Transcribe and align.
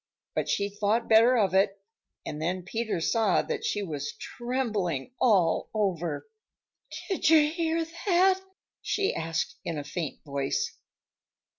But 0.33 0.49
she 0.49 0.67
thought 0.67 1.07
better 1.07 1.37
of 1.37 1.53
it, 1.53 1.79
and 2.25 2.41
then 2.41 2.63
Peter 2.63 2.99
saw 2.99 3.43
that 3.43 3.63
she 3.63 3.83
was 3.83 4.13
trembling 4.13 5.13
all 5.21 5.69
over. 5.75 6.27
"Did 7.07 7.29
you 7.29 7.51
hear 7.51 7.85
that?" 8.07 8.41
she 8.81 9.13
asked 9.13 9.59
in 9.63 9.77
a 9.77 9.83
faint 9.83 10.23
voice. 10.23 10.75